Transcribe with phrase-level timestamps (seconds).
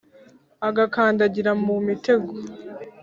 [0.67, 2.33] agakandagira mu mitego!